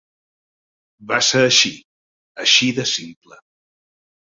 [1.11, 1.73] Va ser així,
[2.47, 3.41] així de simple.